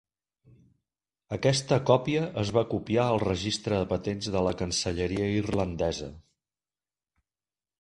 [1.35, 6.09] Aquesta còpia es va copiar al registre de patents de la cancelleria irlandesa.